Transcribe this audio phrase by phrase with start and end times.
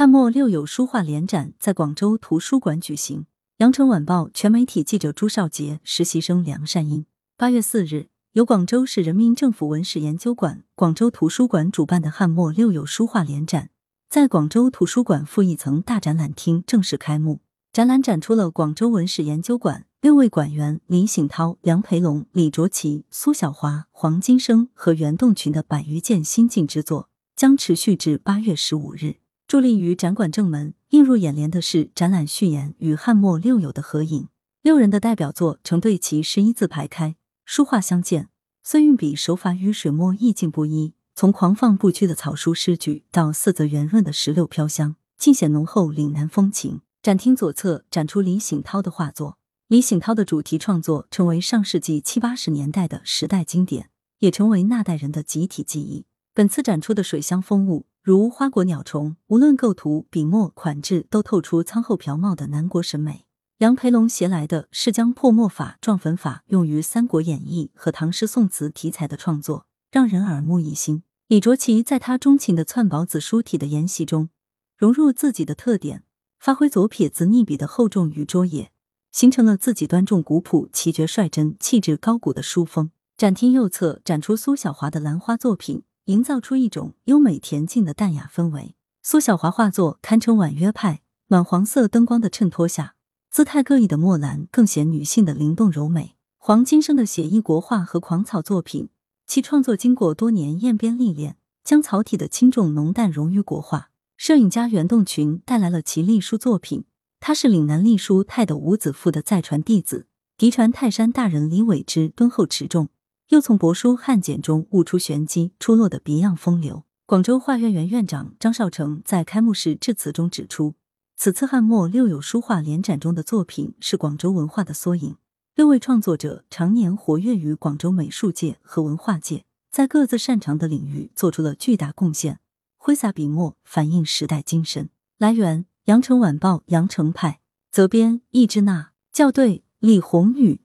[0.00, 3.26] 汉末六友书画联展在广州图书馆举行。
[3.58, 7.04] 羊城晚报全媒体记者朱少杰，实习生梁善英。
[7.36, 13.68] 八月四日，由广州市人民政府文史研究馆、广州图书馆主办的汉末六友书画联展，
[14.08, 17.40] 在广州图书馆负一层大展览厅正式开幕。
[17.70, 29.16] 展览展出了广州文史研究馆六位馆员李醒涛、梁培龙、李卓奇、苏小华、黄金生和袁栋群的百余件新晋之作，将持续至八月十五日。
[29.50, 34.28] 伫立于展馆正门，映入眼帘的是展览序言与汉末六友的合影。
[34.62, 38.28] 六人的代表作成对齐十一字排开，书画相间，
[38.62, 46.82] 虽运笔手法与水墨意境不一，从狂放不屈的草书诗句到色泽圆润的石榴飘香，尽显浓厚岭南风情。
[47.02, 49.36] 展厅左侧展出李醒涛的画作，
[49.66, 56.04] 李醒涛的主题创作成为上世纪七八十年代的时代经典，也成为那代人的集体记忆。
[56.32, 57.86] 本次展出的水乡风物。
[58.02, 63.26] 如花果鸟虫，无论构图、笔墨、款质，都透出苍厚朴茂的南国审美。
[63.58, 71.02] 杨培龙携来的是将破墨法、撞粉法用于《三国演义》和唐诗宋词题材的创作，让人耳目一新。
[71.28, 74.30] 李卓奇在他钟情的篡宝子书体的研习中，
[74.78, 76.02] 融入自己的特点，
[76.38, 78.72] 发挥左撇子逆笔的厚重与卓野，
[79.12, 82.90] 形成了自己端重古朴、奇绝率真、气质高古的书风。
[83.18, 85.82] 展厅右侧展出苏小华的兰花作品。
[86.06, 88.74] 营造出一种优美恬静的淡雅氛围。
[89.02, 92.94] 苏小华画作堪称婉约派，暖黄色灯光的衬托下，
[93.30, 96.16] 姿态各异的墨兰更显女性的灵动柔美。
[96.36, 98.88] 黄金生的写意国画和狂草作品，
[99.26, 103.90] 其创作经过多年验编历练，将草体的轻重浓淡融于国画。
[104.16, 106.84] 摄影家袁栋群带来了其隶书作品，
[107.20, 110.06] 他是岭南隶书泰斗伍子赋的再传弟子，
[110.36, 112.88] 嫡传泰山大人李伟之敦厚持重。
[113.30, 116.82] 又从帛书汉简中悟出玄机，出落的别样风流。
[117.06, 120.74] 广州画院原院长张少成在开幕式致辞中指出，
[121.16, 125.14] 此次汉末六友书画联展中的作品是广州文化的缩影。
[125.54, 132.40] 六位创作者常年活跃于广州美术界和文化界，在各自擅长的领域做出了巨大贡献，
[132.76, 134.88] 挥洒笔墨，反映时代精神。
[135.18, 137.38] 来源：羊城晚报羊城派，
[137.70, 140.62] 责编：易之娜，校对：李红宇。